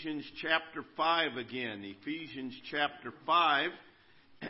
[0.00, 1.84] Ephesians chapter 5 again.
[1.84, 3.70] Ephesians chapter 5.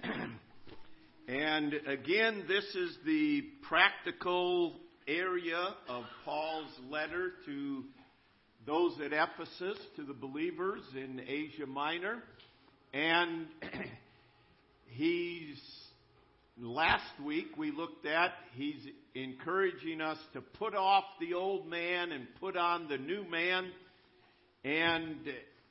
[1.28, 4.76] and again, this is the practical
[5.08, 7.82] area of Paul's letter to
[8.64, 12.22] those at Ephesus, to the believers in Asia Minor.
[12.94, 13.46] And
[14.86, 15.60] he's,
[16.60, 18.86] last week we looked at, he's
[19.16, 23.72] encouraging us to put off the old man and put on the new man.
[24.64, 25.16] And,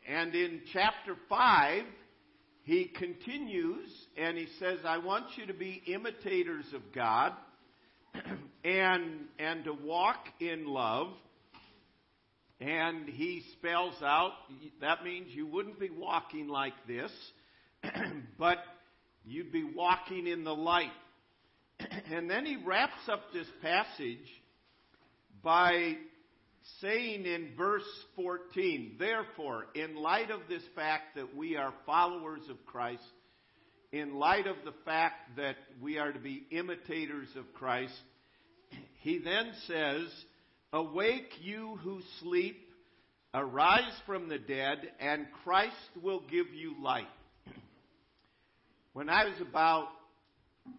[0.07, 1.83] and in chapter 5,
[2.63, 7.33] he continues and he says, I want you to be imitators of God
[8.63, 9.03] and,
[9.37, 11.07] and to walk in love.
[12.59, 14.33] And he spells out
[14.81, 17.11] that means you wouldn't be walking like this,
[18.37, 18.57] but
[19.23, 20.91] you'd be walking in the light.
[22.11, 24.17] and then he wraps up this passage
[25.41, 25.93] by
[26.81, 27.83] saying in verse
[28.15, 33.03] 14, Therefore, in light of this fact that we are followers of Christ,
[33.91, 37.93] in light of the fact that we are to be imitators of Christ,
[39.01, 40.07] he then says,
[40.71, 42.57] Awake you who sleep,
[43.33, 47.07] arise from the dead, and Christ will give you light.
[48.93, 49.87] When I was about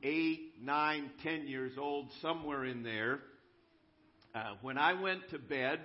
[0.03, 3.21] eight, nine, ten years old, somewhere in there,
[4.35, 5.81] uh, when I went to bed,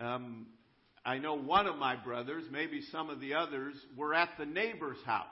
[0.00, 0.46] um,
[1.04, 5.02] I know one of my brothers, maybe some of the others, were at the neighbor's
[5.04, 5.26] house.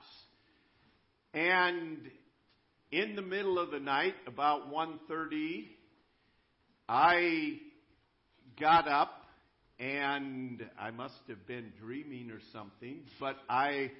[1.33, 1.99] And
[2.91, 5.69] in the middle of the night, about 1.30,
[6.89, 7.59] I
[8.59, 9.13] got up
[9.79, 13.91] and I must have been dreaming or something, but I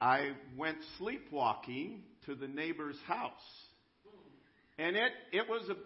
[0.00, 3.30] I went sleepwalking to the neighbor's house.
[4.78, 5.76] And it it was a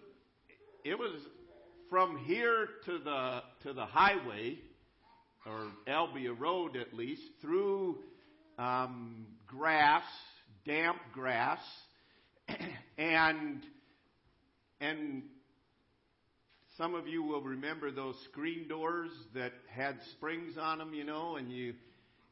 [0.83, 1.21] it was
[1.89, 4.57] from here to the to the highway,
[5.45, 7.97] or Albia Road at least, through
[8.57, 10.03] um, grass,
[10.65, 11.59] damp grass,
[12.97, 13.61] and
[14.79, 15.23] and
[16.77, 21.35] some of you will remember those screen doors that had springs on them, you know,
[21.35, 21.73] and you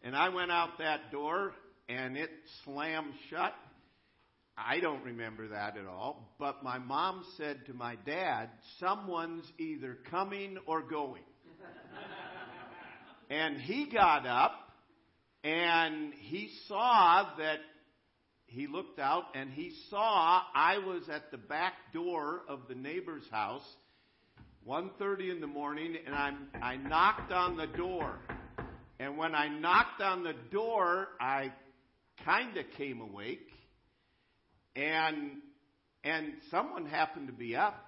[0.03, 1.51] and I went out that door
[1.89, 2.29] and it
[2.63, 3.53] slammed shut
[4.57, 9.99] I don't remember that at all, but my mom said to my dad, someone's either
[10.09, 11.21] coming or going.
[13.29, 14.53] and he got up
[15.43, 17.59] and he saw that
[18.47, 23.29] he looked out and he saw I was at the back door of the neighbor's
[23.29, 23.67] house
[24.67, 26.31] 1:30 in the morning and I
[26.61, 28.17] I knocked on the door.
[28.99, 31.53] And when I knocked on the door, I
[32.25, 33.47] kind of came awake
[34.77, 35.31] and
[36.03, 37.83] and someone happened to be up,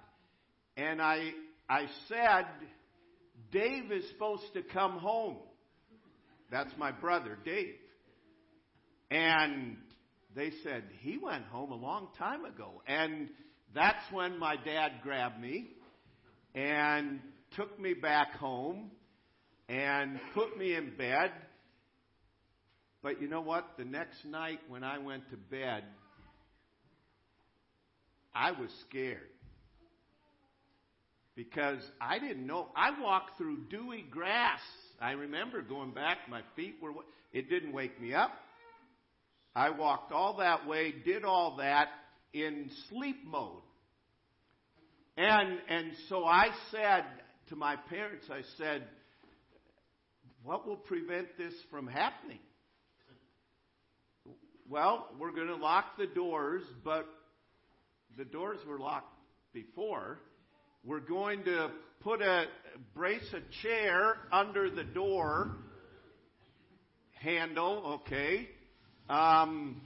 [0.76, 1.30] and I
[1.68, 2.46] I said,
[3.52, 5.36] Dave is supposed to come home.
[6.50, 7.76] That's my brother, Dave.
[9.10, 9.76] And
[10.34, 12.82] they said, he went home a long time ago.
[12.86, 13.28] And
[13.72, 15.68] that's when my dad grabbed me
[16.54, 17.20] and
[17.54, 18.90] took me back home
[19.68, 21.30] and put me in bed.
[23.02, 23.74] But you know what?
[23.78, 25.84] The next night when I went to bed,
[28.34, 29.28] I was scared
[31.34, 32.68] because I didn't know.
[32.76, 34.60] I walked through dewy grass.
[35.00, 36.90] I remember going back, my feet were,
[37.32, 38.32] it didn't wake me up.
[39.54, 41.88] I walked all that way, did all that
[42.32, 43.62] in sleep mode.
[45.16, 47.04] And, and so I said
[47.48, 48.84] to my parents, I said,
[50.44, 52.38] what will prevent this from happening?
[54.68, 57.06] Well, we're going to lock the doors, but
[58.16, 59.14] the doors were locked
[59.52, 60.18] before.
[60.84, 62.46] We're going to put a
[62.94, 65.56] brace a chair under the door
[67.20, 68.48] handle, okay?
[69.08, 69.82] Um,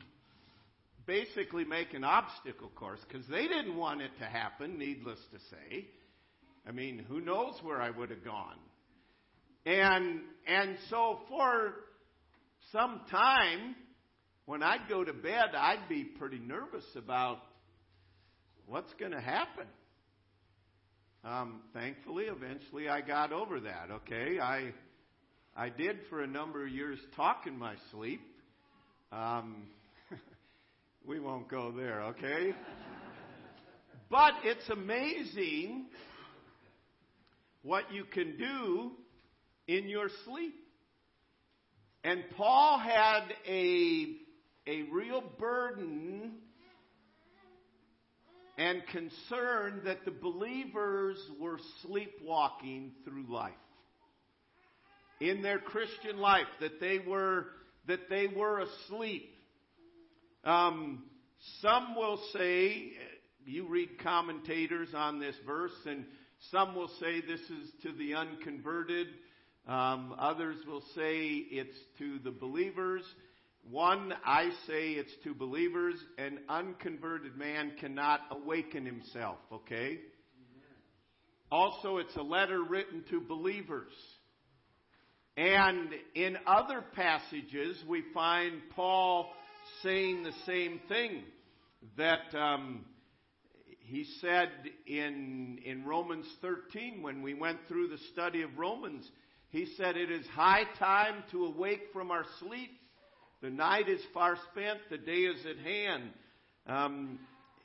[1.07, 5.87] basically make an obstacle course because they didn't want it to happen, needless to say.
[6.67, 8.57] I mean, who knows where I would have gone.
[9.67, 11.73] And, and so for
[12.73, 13.75] some time,
[14.47, 17.39] when I'd go to bed, I'd be pretty nervous about
[18.67, 19.67] what's going to happen?
[21.25, 23.91] Um, thankfully, eventually I got over that.
[23.91, 24.73] Okay, I
[25.57, 28.21] I did for a number of years talk in my sleep.
[29.11, 29.69] Um,
[31.07, 32.55] we won't go there, okay?
[34.11, 35.87] but it's amazing
[37.63, 38.91] what you can do
[39.67, 40.55] in your sleep.
[42.03, 44.17] And Paul had a
[44.67, 46.33] a real burden
[48.57, 53.53] and concerned that the believers were sleepwalking through life.
[55.21, 57.47] in their Christian life, that they were,
[57.87, 59.31] that they were asleep.
[60.45, 61.05] Um,
[61.63, 62.93] some will say,
[63.47, 66.05] you read commentators on this verse, and
[66.51, 69.09] some will say this is to the unconverted.
[69.67, 73.03] Um, others will say it's to the believers.
[73.71, 75.95] One, I say it's to believers.
[76.19, 80.01] An unconverted man cannot awaken himself, okay?
[81.51, 83.93] Also, it's a letter written to believers.
[85.37, 89.33] And in other passages, we find Paul
[89.83, 91.23] saying the same thing
[91.97, 92.85] that um,
[93.81, 94.51] he said
[94.87, 99.09] in, in Romans 13 when we went through the study of Romans.
[99.51, 102.71] He said, It is high time to awake from our sleep.
[103.45, 106.05] The night is far spent, the day is at hand.
[106.67, 107.19] Um,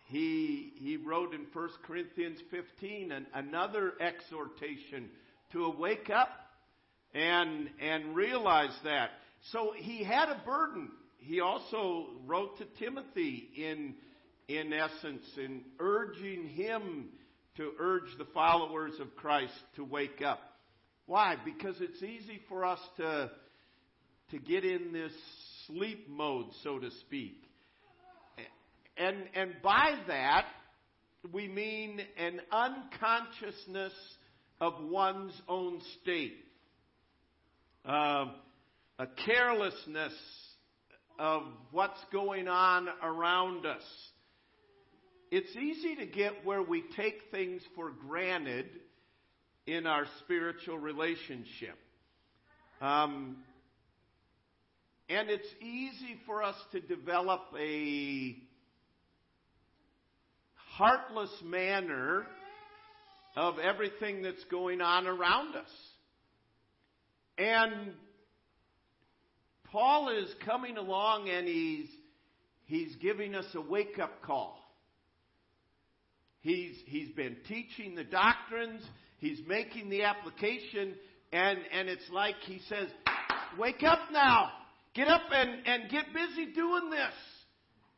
[0.10, 5.10] he, he wrote in 1 Corinthians 15 an, another exhortation
[5.54, 6.28] to wake up
[7.14, 9.12] and, and realize that.
[9.54, 10.92] So he had a burden.
[11.20, 13.96] He also wrote to Timothy in,
[14.50, 17.06] in essence, in urging him
[17.56, 20.42] to urge the followers of Christ to wake up.
[21.06, 21.38] Why?
[21.46, 23.32] Because it's easy for us to,
[24.32, 25.14] to get in this
[25.70, 27.44] sleep mode, so to speak.
[28.98, 30.46] And, and by that,
[31.32, 33.94] we mean an unconsciousness
[34.60, 36.36] of one's own state,
[37.86, 38.26] uh,
[38.98, 40.14] a carelessness
[41.18, 43.84] of what's going on around us.
[45.32, 48.66] It's easy to get where we take things for granted
[49.68, 51.78] in our spiritual relationship.
[52.82, 53.38] Um,
[55.10, 58.38] and it's easy for us to develop a
[60.76, 62.26] heartless manner
[63.36, 65.70] of everything that's going on around us.
[67.40, 67.94] And
[69.72, 71.88] Paul is coming along and he's,
[72.66, 74.58] he's giving us a wake up call.
[76.42, 78.82] He's, he's been teaching the doctrines,
[79.18, 80.94] he's making the application,
[81.34, 82.88] and, and it's like he says,
[83.58, 84.52] Wake up now!
[85.00, 87.14] Get up and, and get busy doing this!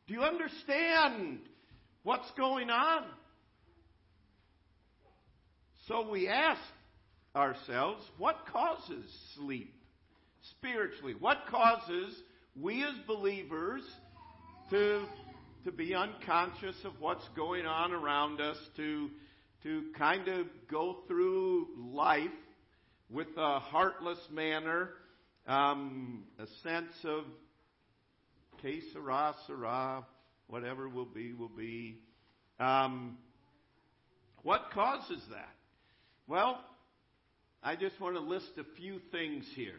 [0.06, 1.40] Do you understand?
[2.04, 3.02] What's going on?
[5.88, 6.60] So we ask
[7.34, 9.04] ourselves, what causes
[9.34, 9.74] sleep
[10.58, 11.16] spiritually?
[11.18, 12.14] What causes
[12.54, 13.82] we as believers
[14.70, 15.04] to,
[15.64, 19.10] to be unconscious of what's going on around us, to,
[19.64, 22.30] to kind of go through life
[23.10, 24.90] with a heartless manner,
[25.46, 27.24] um, a sense of
[28.60, 30.04] que sera,
[30.46, 31.98] whatever will be, will be.
[32.60, 33.18] Um,
[34.42, 35.54] what causes that?
[36.26, 36.60] Well,
[37.62, 39.78] I just want to list a few things here.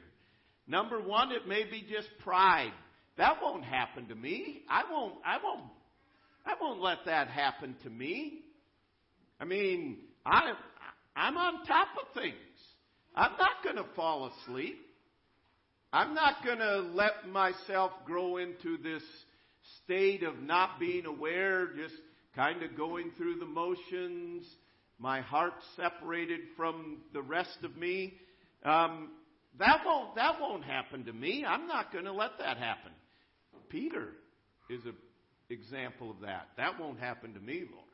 [0.68, 2.72] Number one, it may be just pride.
[3.18, 4.62] That won't happen to me.
[4.70, 5.66] I won't, I won't,
[6.46, 8.40] I won't let that happen to me.
[9.40, 10.54] I mean, I,
[11.16, 12.34] I'm on top of things.
[13.16, 14.80] I'm not going to fall asleep.
[15.94, 19.04] I'm not going to let myself grow into this
[19.84, 21.94] state of not being aware, just
[22.36, 24.44] kind of going through the motions,
[24.98, 28.16] my heart separated from the rest of me.
[28.66, 29.12] Um,
[29.60, 31.46] that won't that won't happen to me.
[31.48, 32.92] I'm not going to let that happen.
[33.70, 34.14] Peter
[34.72, 34.96] is an
[35.52, 36.48] example of that.
[36.58, 37.86] That won't happen to me, Lord.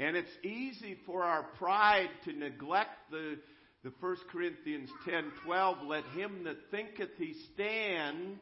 [0.00, 3.36] And it's easy for our pride to neglect the
[3.84, 8.38] the 1 Corinthians 10:12 let him that thinketh he stand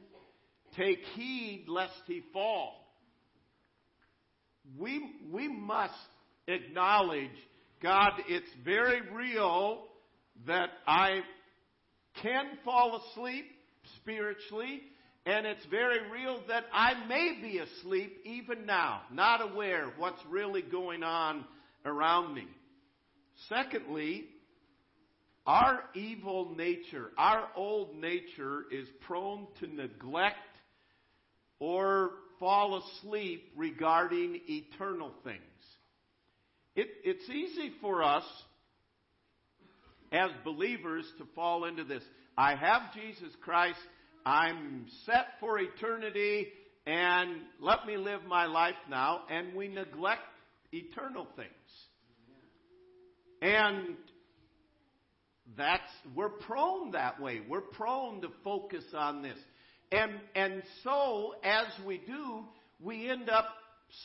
[0.76, 2.72] Take heed lest he fall.
[4.78, 5.92] We, we must
[6.49, 7.30] acknowledge,
[7.82, 9.84] God, it's very real
[10.46, 11.20] that I
[12.22, 13.44] can fall asleep
[13.96, 14.80] spiritually,
[15.26, 20.62] and it's very real that I may be asleep even now, not aware what's really
[20.62, 21.44] going on
[21.84, 22.46] around me.
[23.49, 24.25] Secondly,
[25.46, 30.37] our evil nature, our old nature is prone to neglect
[31.58, 35.40] or fall asleep regarding eternal things.
[36.75, 38.25] It, it's easy for us
[40.12, 42.02] as believers to fall into this.
[42.37, 43.78] I have Jesus Christ.
[44.25, 46.49] I'm set for eternity
[46.87, 49.22] and let me live my life now.
[49.30, 50.22] And we neglect
[50.72, 51.49] eternal things.
[53.40, 53.96] And
[55.56, 57.40] that's, we're prone that way.
[57.46, 59.38] We're prone to focus on this.
[59.90, 62.44] And, and so, as we do,
[62.80, 63.49] we end up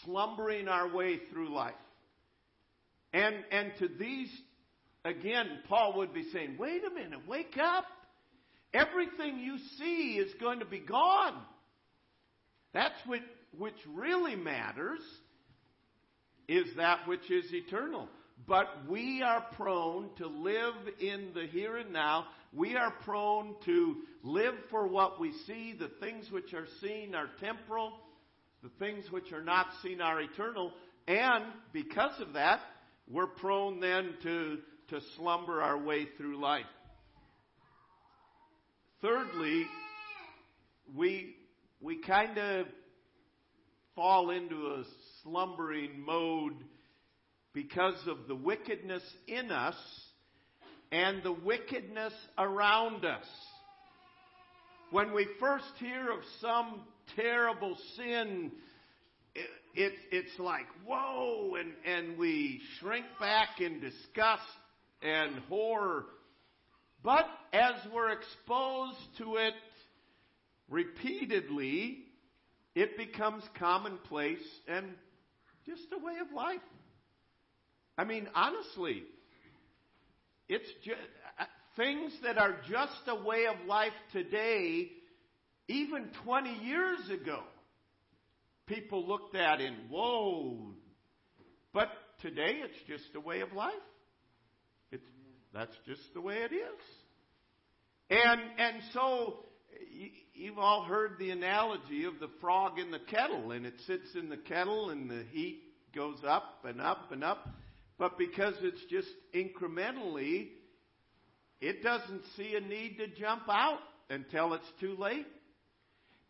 [0.04, 1.74] slumbering our way through life.
[3.14, 4.30] And, and to these
[5.08, 7.86] again, Paul would be saying, wait a minute, wake up.
[8.74, 11.42] Everything you see is going to be gone.
[12.74, 13.22] That's what
[13.58, 15.00] which really matters
[16.48, 18.10] is that which is eternal.
[18.46, 22.28] But we are prone to live in the here and now.
[22.54, 25.74] We are prone to live for what we see.
[25.78, 27.94] The things which are seen are temporal.
[28.64, 30.72] The things which are not seen are eternal.
[31.08, 32.60] And because of that,
[33.10, 34.58] we're prone then to,
[34.90, 36.66] to slumber our way through life.
[39.02, 39.66] Thirdly,
[40.96, 41.36] we,
[41.82, 42.68] we kind of
[43.96, 44.84] fall into a
[45.24, 46.56] slumbering mode
[47.58, 49.74] because of the wickedness in us
[50.92, 53.26] and the wickedness around us.
[54.92, 56.82] When we first hear of some
[57.16, 58.52] terrible sin,
[59.34, 64.44] it, it, it's like, whoa, and, and we shrink back in disgust
[65.02, 66.06] and horror.
[67.04, 69.56] But as we're exposed to it
[70.70, 72.04] repeatedly,
[72.76, 74.86] it becomes commonplace and
[75.66, 76.62] just a way of life.
[77.98, 79.04] I mean, honestly,
[80.48, 81.00] it's just,
[81.40, 84.90] uh, things that are just a way of life today,
[85.68, 87.42] even 20 years ago,
[88.68, 90.74] people looked at and, whoa.
[91.74, 91.90] But
[92.22, 93.74] today it's just a way of life.
[94.92, 95.06] It's,
[95.54, 96.82] that's just the way it is.
[98.10, 99.46] And, and so
[100.34, 104.30] you've all heard the analogy of the frog in the kettle, and it sits in
[104.30, 105.62] the kettle, and the heat
[105.96, 107.48] goes up and up and up.
[107.98, 110.50] But because it's just incrementally,
[111.60, 115.26] it doesn't see a need to jump out until it's too late.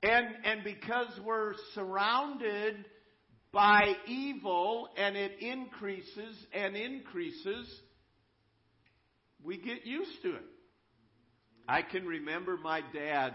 [0.01, 2.85] And, and because we're surrounded
[3.51, 7.67] by evil and it increases and increases,
[9.43, 10.45] we get used to it.
[11.67, 13.33] I can remember my dad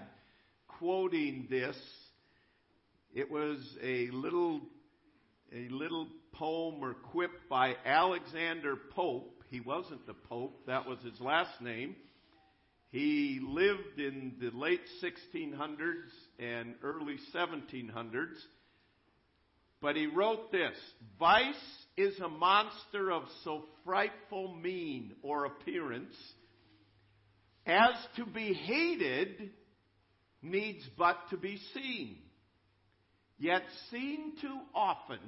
[0.78, 1.76] quoting this.
[3.14, 4.62] It was a little,
[5.54, 9.42] a little poem or quip by Alexander Pope.
[9.50, 11.96] He wasn't the Pope, that was his last name.
[12.90, 18.36] He lived in the late 1600s and early 1700s.
[19.80, 20.76] But he wrote this
[21.18, 21.54] Vice
[21.96, 26.14] is a monster of so frightful mien or appearance
[27.66, 29.50] as to be hated
[30.42, 32.18] needs but to be seen.
[33.38, 35.18] Yet seen too often,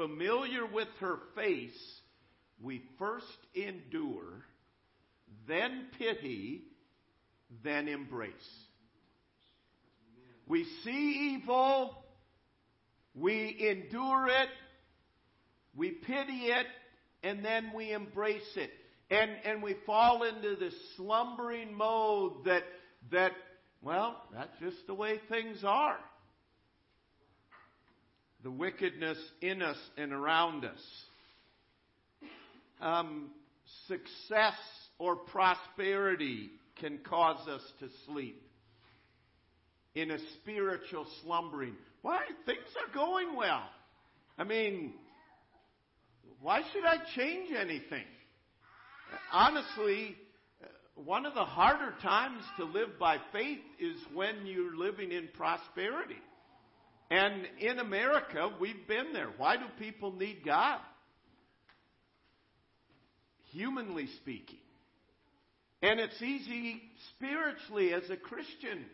[0.00, 2.00] familiar with her face,
[2.62, 4.46] we first endure,
[5.46, 6.62] then pity,
[7.62, 8.32] then embrace.
[10.46, 12.02] We see evil,
[13.14, 14.48] we endure it,
[15.76, 16.66] we pity it,
[17.22, 18.70] and then we embrace it.
[19.10, 22.62] And, and we fall into this slumbering mode that,
[23.10, 23.32] that
[23.82, 25.98] well, that's just the way things are.
[28.42, 30.80] The wickedness in us and around us.
[32.80, 33.30] Um,
[33.86, 34.54] success
[34.98, 38.42] or prosperity can cause us to sleep
[39.94, 41.74] in a spiritual slumbering.
[42.02, 42.20] Why?
[42.46, 43.64] Things are going well.
[44.38, 44.94] I mean,
[46.40, 48.04] why should I change anything?
[49.32, 50.16] Honestly,
[50.94, 56.16] one of the harder times to live by faith is when you're living in prosperity.
[57.10, 59.30] And in America, we've been there.
[59.36, 60.78] Why do people need God?
[63.52, 64.58] Humanly speaking.
[65.82, 66.82] And it's easy
[67.16, 68.84] spiritually as a Christian.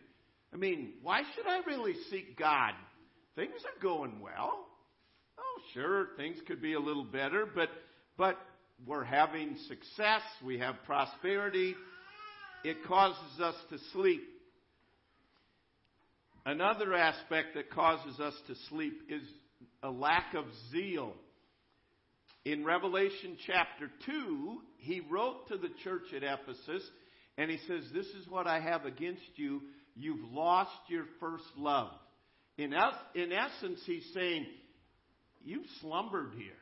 [0.53, 2.73] I mean, why should I really seek God?
[3.35, 4.65] Things are going well.
[5.37, 7.69] Oh, sure, things could be a little better, but
[8.17, 8.37] but
[8.85, 11.75] we're having success, we have prosperity,
[12.63, 14.23] it causes us to sleep.
[16.47, 19.21] Another aspect that causes us to sleep is
[19.83, 21.11] a lack of zeal.
[22.45, 26.89] In Revelation chapter 2, he wrote to the church at Ephesus
[27.37, 29.59] and he says, This is what I have against you.
[29.97, 31.91] You've lost your first love.
[32.57, 32.73] In,
[33.13, 34.45] in essence, he's saying,
[35.43, 36.53] You've slumbered here.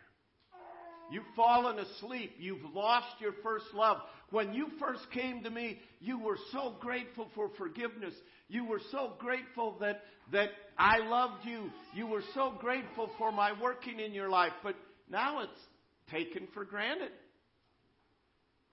[1.12, 2.32] You've fallen asleep.
[2.40, 3.98] You've lost your first love.
[4.32, 8.16] When you first came to me, you were so grateful for forgiveness.
[8.48, 11.72] You were so grateful that, that I loved you.
[11.94, 14.54] You were so grateful for my working in your life.
[14.64, 14.76] But
[15.10, 15.52] now it's
[16.12, 17.12] taken for granted.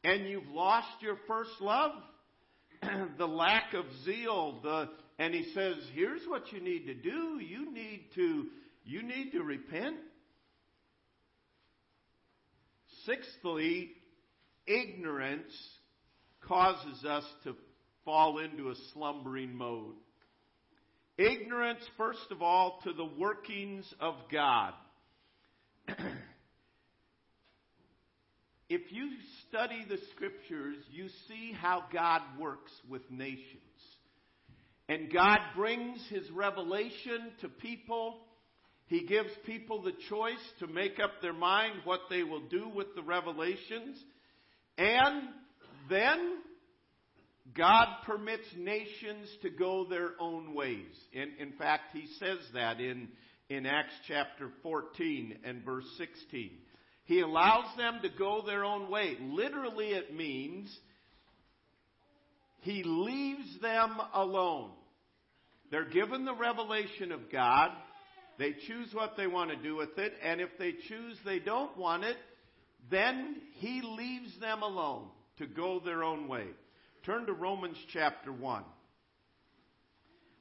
[0.05, 1.93] And you've lost your first love.
[3.19, 4.89] the lack of zeal, the,
[5.19, 7.41] and he says, here's what you need to do.
[7.41, 8.47] You need to,
[8.85, 9.97] you need to repent.
[13.07, 13.93] Sixthly,
[14.67, 15.53] ignorance
[16.47, 17.55] causes us to
[18.05, 19.95] fall into a slumbering mode.
[21.19, 24.73] Ignorance, first of all, to the workings of God.
[28.69, 29.11] if you
[29.49, 33.59] study the scriptures, you see how God works with nations.
[34.89, 38.19] And God brings His revelation to people.
[38.87, 42.95] He gives people the choice to make up their mind what they will do with
[42.95, 43.97] the revelations.
[44.79, 45.29] And
[45.89, 46.39] then
[47.57, 50.87] God permits nations to go their own ways.
[51.13, 53.09] In, in fact, He says that in,
[53.49, 56.51] in Acts chapter 14 and verse 16.
[57.05, 59.17] He allows them to go their own way.
[59.21, 60.75] Literally, it means
[62.61, 64.71] He leaves them alone.
[65.71, 67.71] They're given the revelation of God.
[68.39, 70.13] They choose what they want to do with it.
[70.25, 72.17] And if they choose they don't want it,
[72.91, 76.47] then He leaves them alone to go their own way.
[77.05, 78.63] Turn to Romans chapter 1.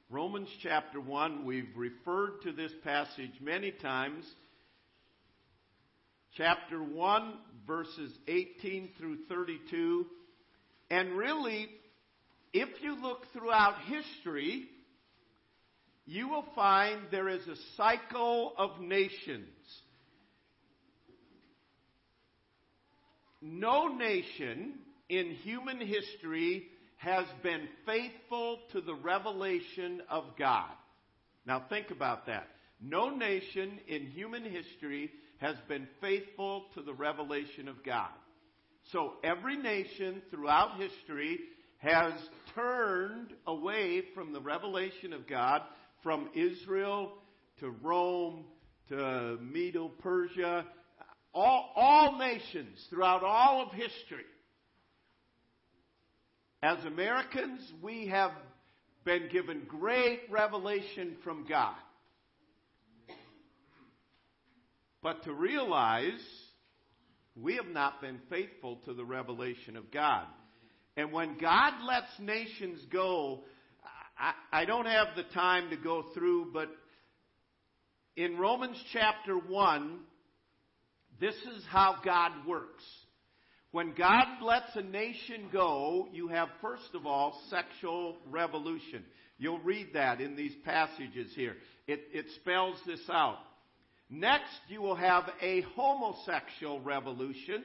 [0.08, 4.24] Romans chapter 1, we've referred to this passage many times.
[6.36, 7.34] Chapter 1,
[7.66, 10.06] verses 18 through 32.
[10.88, 11.66] And really,
[12.52, 14.68] if you look throughout history,
[16.06, 19.48] you will find there is a cycle of nations.
[23.40, 24.74] No nation
[25.08, 30.70] in human history has been faithful to the revelation of God.
[31.46, 32.48] Now think about that.
[32.80, 38.10] No nation in human history has been faithful to the revelation of God.
[38.92, 41.38] So every nation throughout history
[41.78, 42.12] has
[42.54, 45.62] turned away from the revelation of God
[46.02, 47.12] from Israel
[47.60, 48.44] to Rome
[48.88, 50.66] to Medo Persia,
[51.34, 54.24] all, all nations throughout all of history.
[56.62, 58.30] As Americans, we have
[59.04, 61.74] been given great revelation from God.
[65.02, 66.20] But to realize
[67.34, 70.26] we have not been faithful to the revelation of God.
[70.96, 73.40] And when God lets nations go,
[74.16, 76.68] I, I don't have the time to go through, but
[78.14, 79.98] in Romans chapter 1,
[81.18, 82.84] this is how God works.
[83.72, 89.02] When God lets a nation go, you have, first of all, sexual revolution.
[89.38, 91.56] You'll read that in these passages here.
[91.86, 93.38] It, it spells this out.
[94.10, 97.64] Next, you will have a homosexual revolution.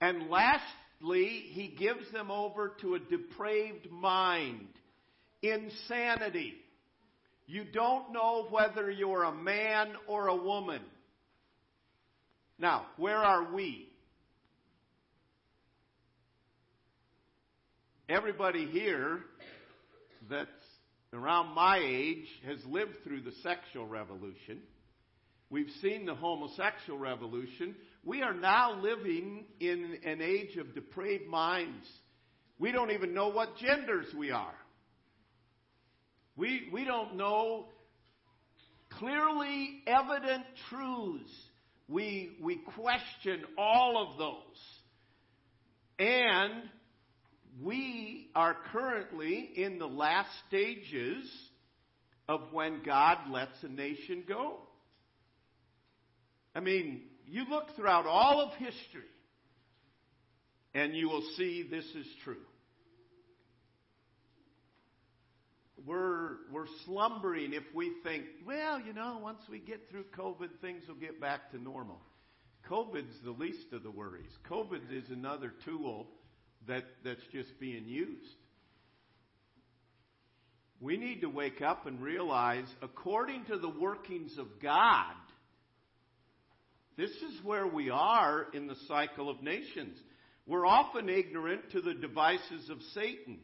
[0.00, 4.68] And lastly, he gives them over to a depraved mind
[5.42, 6.54] insanity.
[7.46, 10.80] You don't know whether you're a man or a woman.
[12.58, 13.88] Now, where are we?
[18.12, 19.20] Everybody here
[20.28, 20.50] that's
[21.14, 24.58] around my age has lived through the sexual revolution.
[25.48, 27.74] We've seen the homosexual revolution.
[28.04, 31.86] We are now living in an age of depraved minds.
[32.58, 34.58] We don't even know what genders we are.
[36.36, 37.68] We, we don't know
[38.90, 41.32] clearly evident truths.
[41.88, 44.58] We, we question all of those.
[45.98, 46.68] And
[47.60, 51.28] we are currently in the last stages
[52.28, 54.58] of when God lets a nation go.
[56.54, 59.08] I mean, you look throughout all of history
[60.74, 62.36] and you will see this is true.
[65.86, 70.82] we're, we're slumbering if we think, well, you know, once we get through COVID, things
[70.86, 72.00] will get back to normal.
[72.68, 74.30] COVID's the least of the worries.
[74.48, 76.06] COVID is another tool
[76.68, 78.36] that, that's just being used.
[80.80, 85.14] We need to wake up and realize, according to the workings of God,
[86.96, 89.96] this is where we are in the cycle of nations.
[90.46, 93.38] We're often ignorant to the devices of Satan.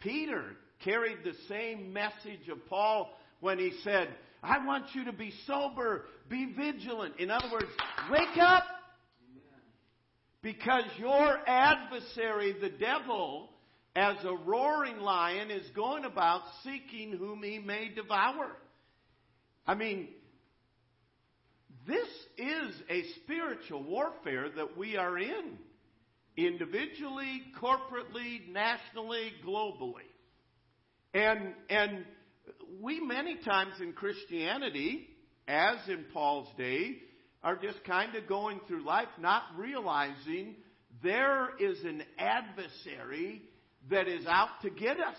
[0.00, 0.44] Peter
[0.84, 4.08] carried the same message of Paul when he said,
[4.42, 7.14] I want you to be sober, be vigilant.
[7.18, 7.70] In other words,
[8.10, 8.64] wake up.
[10.42, 13.50] Because your adversary, the devil,
[13.94, 18.56] as a roaring lion, is going about seeking whom he may devour.
[19.66, 20.08] I mean,
[21.86, 25.58] this is a spiritual warfare that we are in,
[26.36, 30.08] individually, corporately, nationally, globally.
[31.12, 32.04] And, and
[32.80, 35.08] we many times in Christianity,
[35.48, 36.98] as in Paul's day,
[37.42, 40.56] are just kind of going through life not realizing
[41.02, 43.42] there is an adversary
[43.90, 45.16] that is out to get us.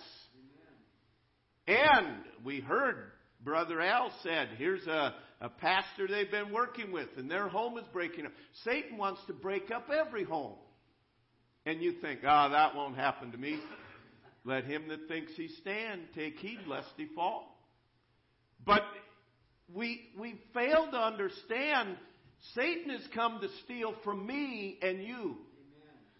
[1.67, 3.11] And we heard
[3.43, 7.85] Brother Al said, here's a, a pastor they've been working with, and their home is
[7.91, 8.31] breaking up.
[8.63, 10.57] Satan wants to break up every home.
[11.65, 13.59] And you think, ah, oh, that won't happen to me.
[14.43, 17.55] Let him that thinks he stand take heed lest he fall.
[18.65, 18.81] But
[19.73, 21.97] we, we fail to understand
[22.55, 25.37] Satan has come to steal from me and you.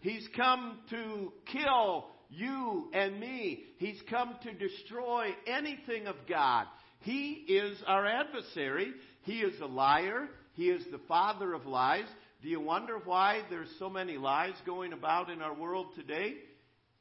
[0.01, 3.63] He's come to kill you and me.
[3.77, 6.65] He's come to destroy anything of God.
[7.01, 8.91] He is our adversary.
[9.23, 10.27] He is a liar.
[10.53, 12.05] He is the father of lies.
[12.41, 16.35] Do you wonder why there's so many lies going about in our world today?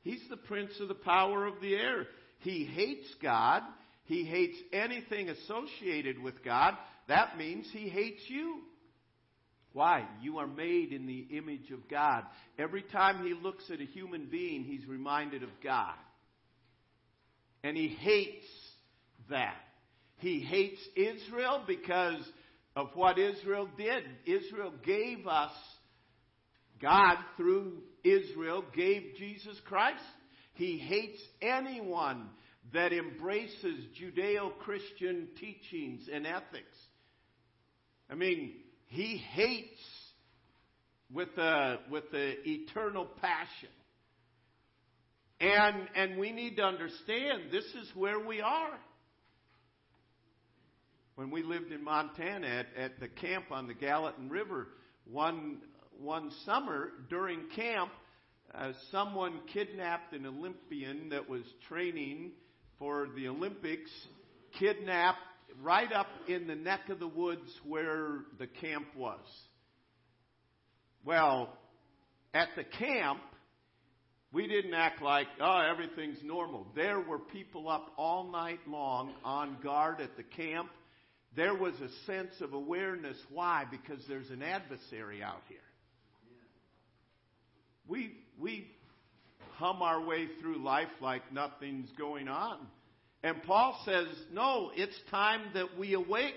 [0.02, 2.06] He's the prince of the power of the air.
[2.40, 3.62] He hates God.
[4.04, 6.74] He hates anything associated with God.
[7.08, 8.60] That means he hates you.
[9.72, 10.06] Why?
[10.20, 12.24] You are made in the image of God.
[12.58, 15.94] Every time he looks at a human being, he's reminded of God.
[17.62, 18.46] And he hates
[19.28, 19.56] that.
[20.16, 22.20] He hates Israel because
[22.74, 24.04] of what Israel did.
[24.26, 25.52] Israel gave us,
[26.80, 30.02] God through Israel gave Jesus Christ.
[30.54, 32.28] He hates anyone
[32.72, 36.76] that embraces Judeo Christian teachings and ethics.
[38.10, 38.54] I mean,
[38.90, 39.80] he hates
[41.12, 43.68] with the, with the eternal passion.
[45.40, 48.78] And, and we need to understand this is where we are.
[51.14, 54.68] When we lived in Montana at, at the camp on the Gallatin River,
[55.04, 55.58] one,
[55.98, 57.90] one summer during camp,
[58.52, 62.32] uh, someone kidnapped an Olympian that was training
[62.80, 63.90] for the Olympics,
[64.58, 65.18] kidnapped
[65.62, 69.20] right up in the neck of the woods where the camp was.
[71.04, 71.56] Well,
[72.34, 73.20] at the camp,
[74.32, 76.66] we didn't act like, oh, everything's normal.
[76.76, 80.70] There were people up all night long on guard at the camp.
[81.36, 83.16] There was a sense of awareness.
[83.32, 83.64] Why?
[83.70, 85.58] Because there's an adversary out here.
[87.88, 88.70] We, we
[89.54, 92.58] hum our way through life like nothing's going on.
[93.22, 96.34] And Paul says, no, it's time that we awake.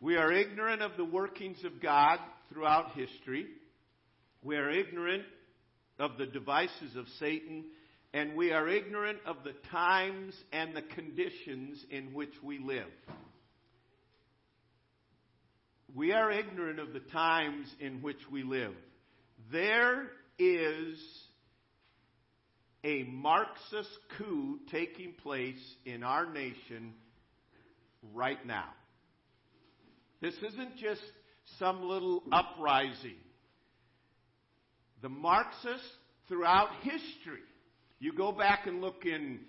[0.00, 2.18] We are ignorant of the workings of God
[2.50, 3.46] throughout history.
[4.42, 5.24] We are ignorant
[5.98, 7.64] of the devices of Satan.
[8.14, 12.86] And we are ignorant of the times and the conditions in which we live.
[15.94, 18.74] We are ignorant of the times in which we live.
[19.52, 20.98] There is
[22.84, 26.92] a Marxist coup taking place in our nation
[28.12, 28.68] right now.
[30.20, 31.00] This isn't just
[31.58, 33.16] some little uprising.
[35.02, 35.88] The Marxists
[36.28, 37.42] throughout history,
[38.00, 39.40] you go back and look in,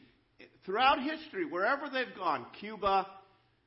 [0.66, 3.06] throughout history, wherever they've gone, Cuba,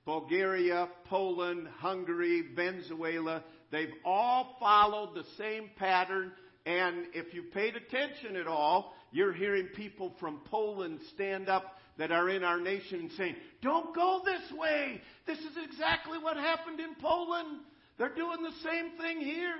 [0.07, 6.33] Bulgaria, Poland, Hungary, Venezuela, they've all followed the same pattern.
[6.65, 12.13] And if you paid attention at all, you're hearing people from Poland stand up that
[12.13, 15.01] are in our nation and saying, Don't go this way.
[15.27, 17.61] This is exactly what happened in Poland.
[17.99, 19.57] They're doing the same thing here.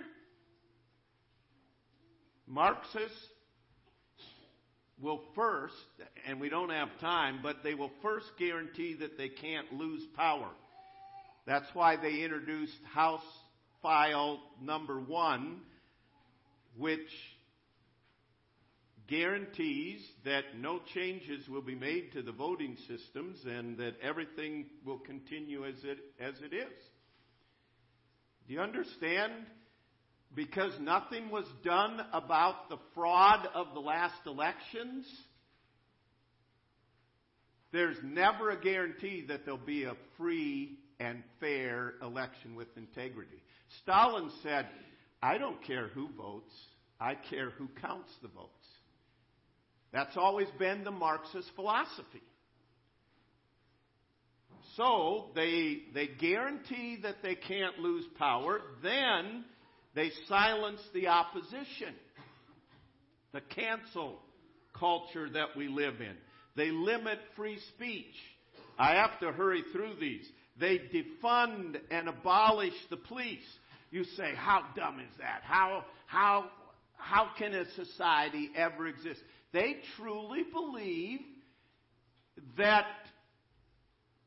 [2.47, 3.29] Marxists
[5.01, 5.75] will first,
[6.27, 10.49] and we don't have time, but they will first guarantee that they can't lose power.
[11.47, 13.23] That's why they introduced House
[13.83, 15.61] File number one,
[16.77, 17.09] which
[19.09, 24.99] guarantees that no changes will be made to the voting systems and that everything will
[24.99, 26.73] continue as it, as it is.
[28.47, 29.33] Do you understand?
[30.35, 35.07] Because nothing was done about the fraud of the last elections,
[37.73, 43.43] there's never a guarantee that there'll be a free and fair election with integrity.
[43.83, 44.67] Stalin said,
[45.23, 46.53] I don't care who votes,
[47.01, 48.58] I care who counts the votes.
[49.93, 52.23] That's always been the Marxist philosophy.
[54.77, 59.45] So they, they guarantee that they can't lose power, then
[59.95, 61.95] they silence the opposition.
[63.33, 64.21] The cancel
[64.79, 66.15] culture that we live in.
[66.57, 68.15] They limit free speech.
[68.79, 70.27] I have to hurry through these.
[70.59, 73.47] They defund and abolish the police.
[73.91, 75.41] You say, how dumb is that?
[75.43, 76.47] How, how,
[76.97, 79.21] how can a society ever exist?
[79.53, 81.21] They truly believe
[82.57, 82.87] that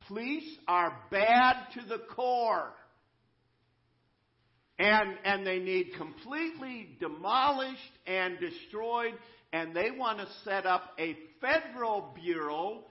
[0.07, 2.71] police are bad to the core.
[4.79, 9.13] And, and they need completely demolished and destroyed,
[9.53, 12.85] and they want to set up a federal bureau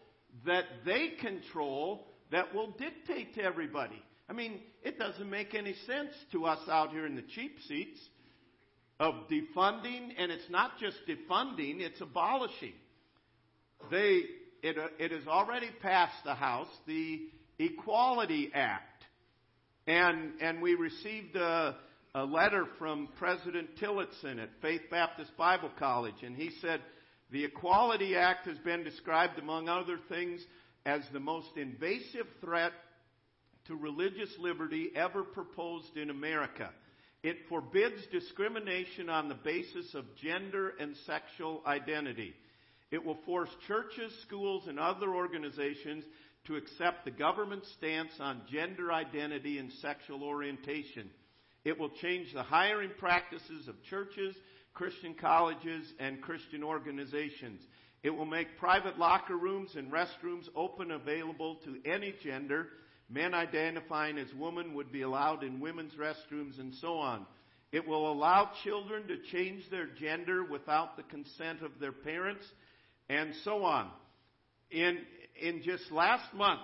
[0.47, 4.01] that they control that will dictate to everybody.
[4.29, 7.99] I mean, it doesn't make any sense to us out here in the cheap seats
[9.01, 12.75] of defunding, and it's not just defunding, it's abolishing.
[13.91, 14.21] They,
[14.63, 17.19] it, uh, it has already passed the House, the
[17.59, 19.03] Equality Act.
[19.87, 21.77] And, and we received a,
[22.15, 26.81] a letter from President Tillotson at Faith Baptist Bible College, and he said,
[27.31, 30.45] the Equality Act has been described, among other things,
[30.85, 32.73] as the most invasive threat
[33.67, 36.71] to religious liberty ever proposed in America.
[37.22, 42.35] It forbids discrimination on the basis of gender and sexual identity.
[42.90, 46.04] It will force churches, schools, and other organizations
[46.46, 51.11] to accept the government's stance on gender identity and sexual orientation.
[51.64, 54.35] It will change the hiring practices of churches,
[54.72, 57.61] Christian colleges, and Christian organizations.
[58.02, 62.68] It will make private locker rooms and restrooms open available to any gender.
[63.12, 67.27] Men identifying as women would be allowed in women's restrooms and so on.
[67.73, 72.44] It will allow children to change their gender without the consent of their parents
[73.09, 73.90] and so on.
[74.70, 74.99] In,
[75.40, 76.61] in just last month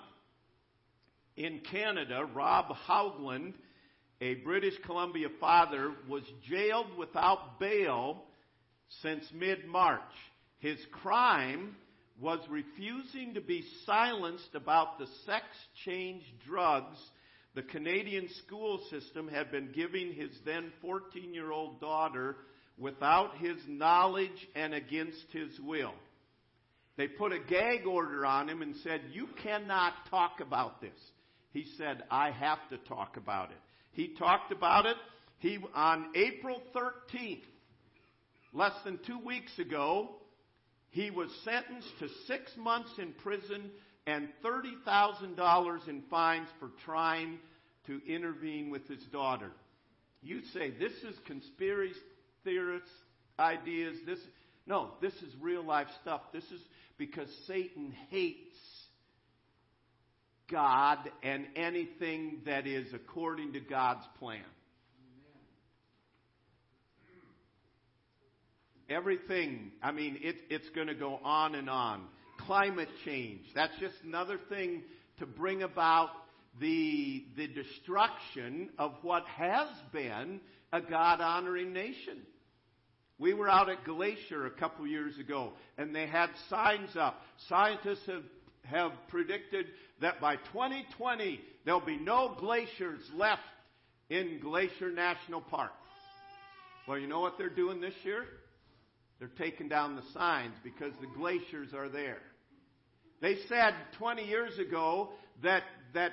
[1.37, 3.55] in Canada, Rob Hoagland,
[4.21, 8.23] a British Columbia father, was jailed without bail
[9.03, 10.01] since mid March.
[10.59, 11.77] His crime
[12.21, 15.45] was refusing to be silenced about the sex
[15.85, 16.99] change drugs
[17.57, 22.37] the Canadian school system had been giving his then 14 year old daughter
[22.79, 25.95] without his knowledge and against his will.
[26.99, 30.99] They put a gag order on him and said, You cannot talk about this.
[31.53, 33.57] He said, I have to talk about it.
[33.93, 34.97] He talked about it.
[35.39, 37.41] He, on April 13th,
[38.53, 40.17] less than two weeks ago,
[40.97, 43.71] he was sentenced to six months in prison
[44.07, 47.39] and $30,000 in fines for trying
[47.87, 49.51] to intervene with his daughter.
[50.23, 52.01] You say, this is conspiracy
[52.45, 52.89] theorists'
[53.39, 53.99] ideas.
[54.07, 54.21] This,
[54.67, 56.23] no, this is real life stuff.
[56.33, 56.63] This is
[56.97, 58.57] because Satan hates
[60.51, 64.41] God and anything that is according to God's plan.
[68.89, 72.03] Everything, I mean, it, it's going to go on and on.
[72.39, 74.83] Climate change, that's just another thing
[75.19, 76.11] to bring about
[76.61, 80.41] the, the destruction of what has been
[80.73, 82.19] a God honoring nation.
[83.19, 87.23] We were out at Glacier a couple years ago, and they had signs up.
[87.49, 88.23] Scientists have,
[88.65, 89.67] have predicted
[90.01, 93.41] that by 2020, there'll be no glaciers left
[94.11, 95.73] in Glacier National Park.
[96.87, 98.27] Well, you know what they're doing this year?
[99.19, 102.19] They're taking down the signs because the glaciers are there.
[103.23, 105.11] They said 20 years ago
[105.43, 105.63] that,
[105.95, 106.13] that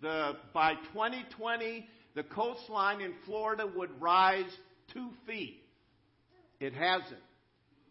[0.00, 4.50] the, by 2020, the coastline in Florida would rise
[4.92, 5.60] two feet.
[6.60, 7.20] It hasn't.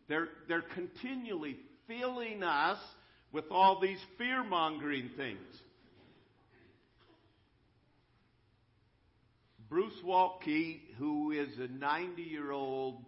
[0.07, 1.57] They're, they're continually
[1.87, 2.79] filling us
[3.33, 5.39] with all these fear mongering things.
[9.69, 13.03] Bruce Waltke, who is a 90 year old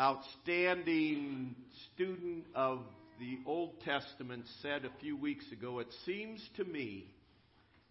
[0.00, 1.54] outstanding
[1.94, 2.80] student of
[3.18, 7.04] the Old Testament, said a few weeks ago It seems to me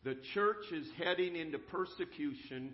[0.03, 2.73] the church is heading into persecution,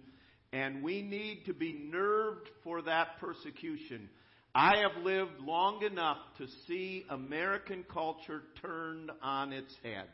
[0.54, 4.10] and we need to be nerved for that persecution.
[4.54, 10.06] I have lived long enough to see American culture turned on its head.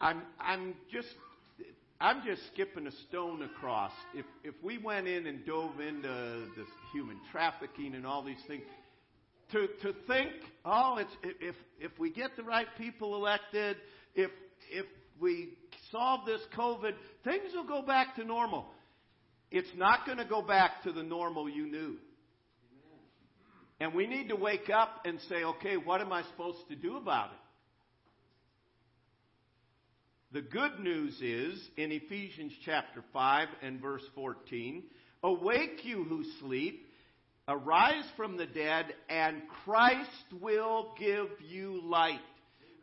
[0.00, 1.08] I'm, I'm just
[2.02, 3.92] I'm just skipping a stone across.
[4.12, 8.64] If if we went in and dove into this human trafficking and all these things,
[9.52, 10.32] to to think,
[10.64, 13.76] oh, it's if if we get the right people elected,
[14.16, 14.32] if
[14.72, 14.84] if
[15.20, 15.50] we
[15.92, 18.66] solve this COVID, things will go back to normal.
[19.52, 21.98] It's not going to go back to the normal you knew.
[23.78, 26.96] And we need to wake up and say, okay, what am I supposed to do
[26.96, 27.41] about it?
[30.32, 34.82] The good news is in Ephesians chapter 5 and verse 14
[35.22, 36.86] Awake, you who sleep,
[37.46, 40.08] arise from the dead, and Christ
[40.40, 42.22] will give you light.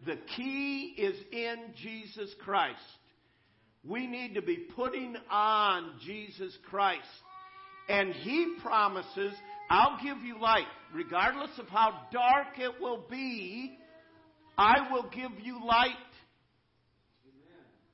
[0.05, 2.77] The key is in Jesus Christ.
[3.83, 7.01] We need to be putting on Jesus Christ.
[7.89, 9.33] And He promises,
[9.71, 10.67] I'll give you light.
[10.93, 13.75] Regardless of how dark it will be,
[14.55, 15.95] I will give you light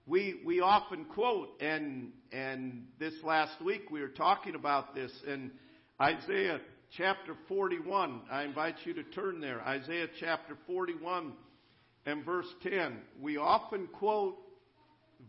[0.07, 5.51] we, we often quote, and, and this last week we were talking about this in
[5.99, 6.59] Isaiah
[6.95, 8.21] chapter 41.
[8.31, 9.61] I invite you to turn there.
[9.61, 11.33] Isaiah chapter 41
[12.05, 12.97] and verse 10.
[13.19, 14.37] We often quote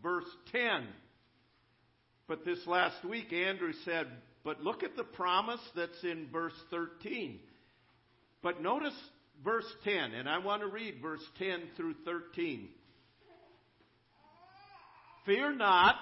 [0.03, 0.85] verse 10.
[2.27, 4.05] But this last week, Andrew said,
[4.43, 7.39] but look at the promise that's in verse 13.
[8.43, 8.93] But notice
[9.43, 12.69] verse 10, and I want to read verse 10 through 13.
[15.27, 15.95] Fear not.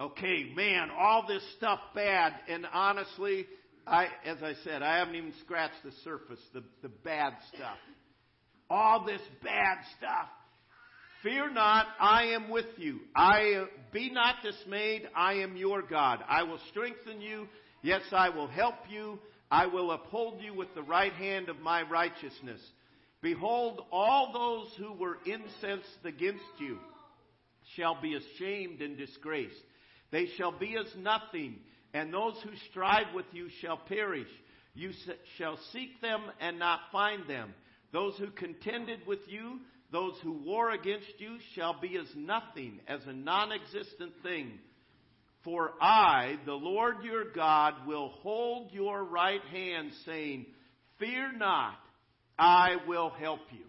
[0.00, 3.46] Okay, man, all this stuff bad, and honestly,
[3.84, 7.76] I, as I said, I haven't even scratched the surface, the, the bad stuff.
[8.70, 10.28] All this bad stuff.
[11.24, 13.00] Fear not, I am with you.
[13.16, 16.20] I be not dismayed, I am your God.
[16.28, 17.48] I will strengthen you.
[17.82, 19.18] Yes, I will help you.
[19.50, 22.60] I will uphold you with the right hand of my righteousness.
[23.20, 26.78] Behold, all those who were incensed against you
[27.76, 29.62] shall be ashamed and disgraced.
[30.10, 31.56] They shall be as nothing,
[31.92, 34.28] and those who strive with you shall perish.
[34.74, 34.92] You
[35.36, 37.54] shall seek them and not find them.
[37.92, 43.00] Those who contended with you, those who war against you, shall be as nothing, as
[43.06, 44.58] a non existent thing.
[45.44, 50.46] For I, the Lord your God, will hold your right hand, saying,
[50.98, 51.78] Fear not,
[52.38, 53.67] I will help you.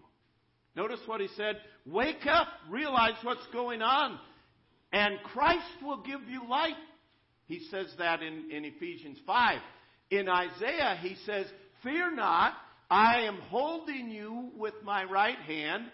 [0.76, 1.56] Notice what he said.
[1.86, 4.18] Wake up, realize what's going on,
[4.92, 6.76] and Christ will give you light.
[7.46, 9.58] He says that in, in Ephesians 5.
[10.10, 11.46] In Isaiah, he says,
[11.82, 12.52] Fear not,
[12.90, 15.84] I am holding you with my right hand,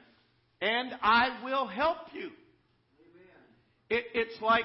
[0.60, 2.30] and I will help you.
[3.88, 4.64] It, it's like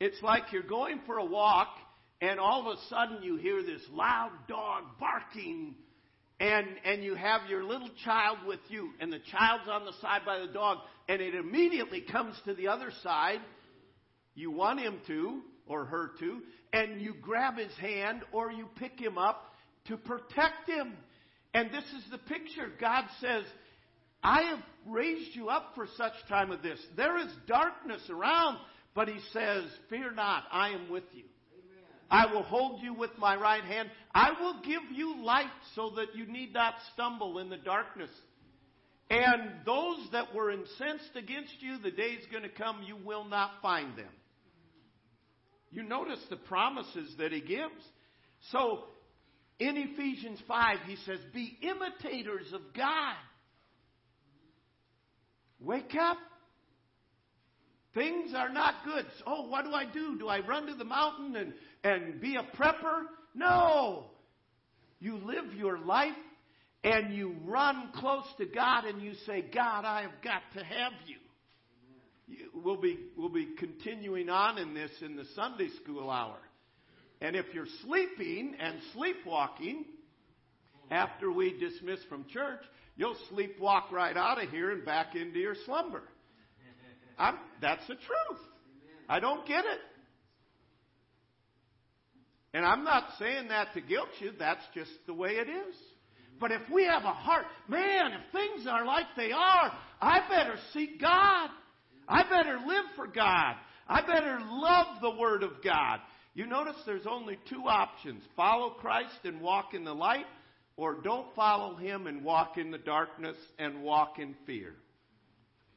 [0.00, 1.68] it's like you're going for a walk,
[2.20, 5.74] and all of a sudden you hear this loud dog barking
[6.42, 10.22] and, and you have your little child with you, and the child's on the side
[10.26, 10.78] by the dog,
[11.08, 13.38] and it immediately comes to the other side.
[14.34, 16.40] You want him to, or her to,
[16.72, 19.54] and you grab his hand or you pick him up
[19.86, 20.94] to protect him.
[21.54, 22.72] And this is the picture.
[22.80, 23.44] God says,
[24.24, 26.80] I have raised you up for such time as this.
[26.96, 28.58] There is darkness around,
[28.96, 31.24] but he says, Fear not, I am with you.
[32.12, 33.90] I will hold you with my right hand.
[34.14, 38.10] I will give you light so that you need not stumble in the darkness.
[39.08, 43.24] And those that were incensed against you, the day is going to come, you will
[43.24, 44.10] not find them.
[45.70, 47.82] You notice the promises that he gives.
[48.50, 48.84] So,
[49.58, 53.16] in Ephesians 5, he says, Be imitators of God.
[55.60, 56.18] Wake up.
[57.94, 59.04] Things are not good.
[59.26, 60.18] Oh, what do I do?
[60.18, 61.52] Do I run to the mountain and
[61.84, 63.04] and be a prepper.
[63.34, 64.04] No.
[65.00, 66.12] You live your life
[66.84, 70.92] and you run close to God and you say, God, I have got to have
[71.06, 71.16] you.
[72.54, 76.38] We'll be, we'll be continuing on in this in the Sunday school hour.
[77.20, 79.84] And if you're sleeping and sleepwalking
[80.90, 82.60] after we dismiss from church,
[82.96, 86.02] you'll sleepwalk right out of here and back into your slumber.
[87.18, 88.40] I'm, that's the truth.
[89.08, 89.80] I don't get it.
[92.54, 95.74] And I'm not saying that to guilt you, that's just the way it is.
[96.38, 100.56] But if we have a heart, man, if things are like they are, I better
[100.72, 101.50] seek God.
[102.08, 103.54] I better live for God.
[103.88, 106.00] I better love the Word of God.
[106.34, 110.26] You notice there's only two options follow Christ and walk in the light,
[110.76, 114.74] or don't follow Him and walk in the darkness and walk in fear.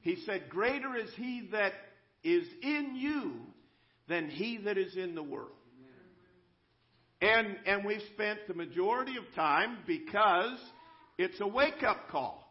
[0.06, 1.74] He said, Greater is He that
[2.24, 3.34] is in you
[4.08, 5.50] than he that is in the world.
[7.22, 10.60] And, and we've spent the majority of time because
[11.18, 12.44] it's a wake up call.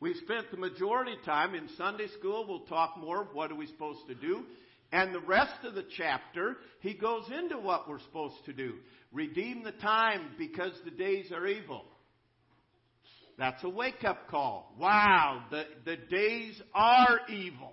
[0.00, 2.46] We've spent the majority of time in Sunday school.
[2.48, 4.44] We'll talk more of what are we supposed to do.
[4.90, 8.76] And the rest of the chapter, he goes into what we're supposed to do.
[9.12, 11.84] Redeem the time because the days are evil.
[13.38, 14.74] That's a wake up call.
[14.78, 17.72] Wow, the, the days are evil.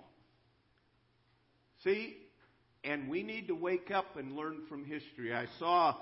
[1.84, 2.16] See,
[2.84, 5.34] and we need to wake up and learn from history.
[5.34, 5.96] I saw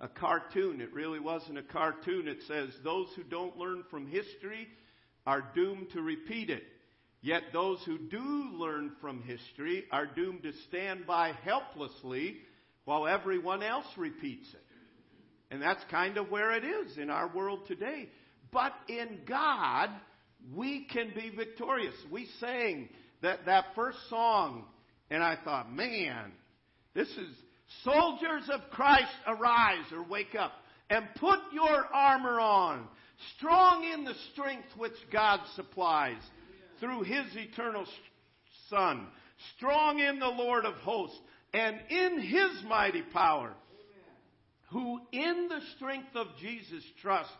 [0.00, 0.80] a cartoon.
[0.80, 2.28] It really wasn't a cartoon.
[2.28, 4.68] It says, Those who don't learn from history
[5.26, 6.62] are doomed to repeat it.
[7.22, 12.38] Yet those who do learn from history are doomed to stand by helplessly
[12.86, 14.64] while everyone else repeats it.
[15.50, 18.08] And that's kind of where it is in our world today.
[18.52, 19.90] But in God,
[20.54, 21.94] we can be victorious.
[22.10, 22.88] We sang
[23.22, 24.64] that, that first song
[25.10, 26.32] and I thought, man,
[26.94, 27.36] this is
[27.82, 30.52] soldiers of Christ, arise or wake up
[30.88, 32.86] and put your armor on,
[33.36, 36.20] strong in the strength which God supplies
[36.78, 37.84] through his eternal
[38.68, 39.06] Son.
[39.56, 41.18] strong in the Lord of hosts,
[41.52, 43.52] and in his mighty power,
[44.70, 47.30] who in the strength of Jesus trust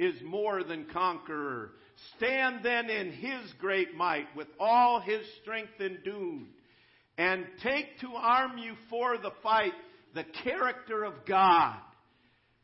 [0.00, 1.72] is more than conqueror.
[2.16, 6.48] Stand then in his great might with all his strength endued,
[7.18, 9.74] and take to arm you for the fight
[10.14, 11.76] the character of God,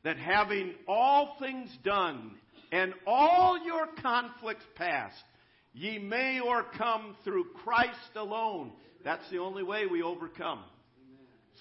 [0.03, 2.33] that having all things done
[2.73, 5.23] and all your conflicts past,
[5.73, 8.73] ye may overcome through Christ alone.
[9.05, 10.65] That's the only way we overcome.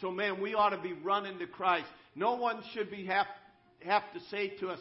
[0.02, 1.88] So, man, we ought to be running to Christ.
[2.16, 3.28] No one should be have,
[3.86, 4.80] have to say to us,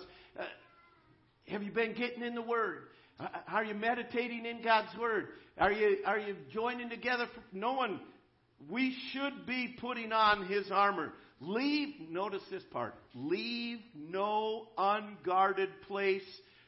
[1.49, 2.85] Have you been getting in the Word?
[3.49, 5.29] Are you meditating in God's Word?
[5.59, 7.27] Are you, are you joining together?
[7.53, 8.01] No one.
[8.69, 11.13] We should be putting on His armor.
[11.41, 16.23] Leave, notice this part, leave no unguarded place,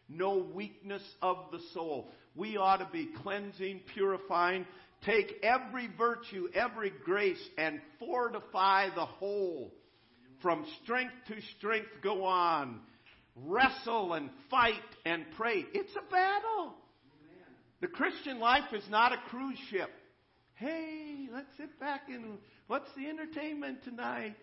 [0.09, 2.11] no weakness of the soul.
[2.35, 4.66] We ought to be cleansing, purifying,
[5.05, 9.72] take every virtue, every grace, and fortify the whole.
[10.43, 12.81] From strength to strength go on.
[13.45, 14.74] Wrestle and fight
[15.05, 15.64] and pray.
[15.74, 16.74] It's a battle.
[17.80, 19.91] The Christian life is not a cruise ship.
[20.55, 24.37] Hey, let's sit back and what's the entertainment tonight?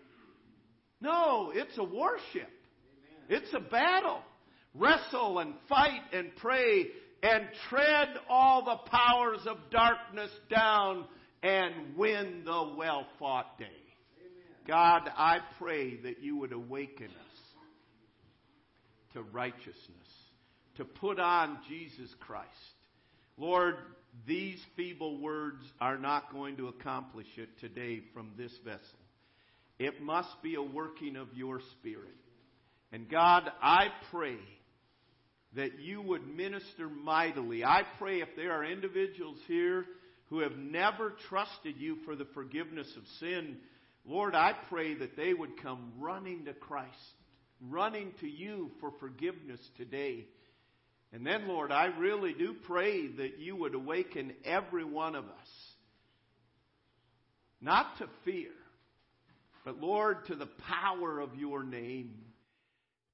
[1.00, 2.50] No, it's a warship.
[3.28, 4.20] It's a battle.
[4.74, 6.86] Wrestle and fight and pray
[7.22, 11.04] and tread all the powers of darkness down
[11.42, 13.66] and win the well fought day.
[14.66, 17.33] God, I pray that you would awaken us
[19.14, 20.08] to righteousness,
[20.76, 22.48] to put on Jesus Christ.
[23.36, 23.76] Lord,
[24.26, 28.98] these feeble words are not going to accomplish it today from this vessel.
[29.78, 32.14] It must be a working of your Spirit.
[32.92, 34.36] And God, I pray
[35.56, 37.64] that you would minister mightily.
[37.64, 39.84] I pray if there are individuals here
[40.26, 43.56] who have never trusted you for the forgiveness of sin,
[44.04, 46.90] Lord, I pray that they would come running to Christ,
[47.70, 50.26] running to you for forgiveness today.
[51.12, 55.48] And then, Lord, I really do pray that you would awaken every one of us,
[57.60, 58.50] not to fear,
[59.64, 62.14] but Lord, to the power of your name,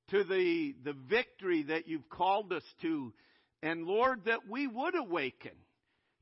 [0.08, 3.12] to the, the victory that you've called us to,
[3.62, 5.52] and Lord, that we would awaken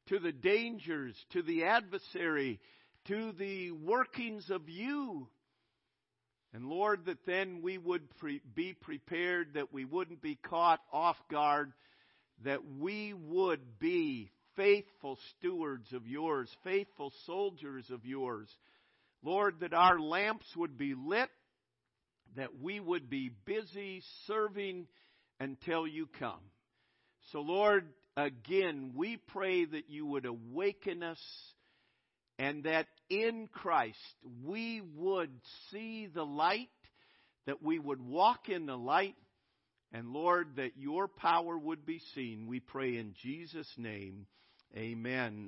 [0.08, 2.58] to the dangers, to the adversary,
[3.06, 5.28] to the workings of you.
[6.54, 11.16] And Lord, that then we would pre- be prepared, that we wouldn't be caught off
[11.30, 11.72] guard,
[12.44, 18.48] that we would be faithful stewards of yours, faithful soldiers of yours.
[19.22, 21.28] Lord, that our lamps would be lit,
[22.36, 24.86] that we would be busy serving
[25.40, 26.40] until you come.
[27.32, 31.20] So, Lord, again, we pray that you would awaken us
[32.38, 33.98] and that in Christ
[34.44, 35.30] we would
[35.70, 36.68] see the light,
[37.46, 39.16] that we would walk in the light,
[39.92, 42.46] and Lord, that your power would be seen.
[42.46, 44.26] We pray in Jesus' name.
[44.76, 45.46] Amen.